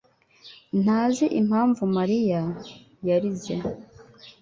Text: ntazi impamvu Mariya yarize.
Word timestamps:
ntazi 0.81 1.25
impamvu 1.39 1.81
Mariya 1.95 2.41
yarize. 3.07 3.55